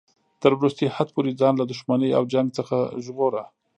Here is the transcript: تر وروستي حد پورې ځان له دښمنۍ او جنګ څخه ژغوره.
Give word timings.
تر 0.41 0.51
وروستي 0.57 0.87
حد 0.95 1.07
پورې 1.15 1.31
ځان 1.41 1.53
له 1.57 1.65
دښمنۍ 1.71 2.09
او 2.17 2.23
جنګ 2.33 2.47
څخه 2.57 2.77
ژغوره. 3.05 3.43